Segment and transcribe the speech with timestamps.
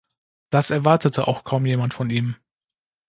[0.49, 2.35] Das erwartete auch kaum jemand von ihm.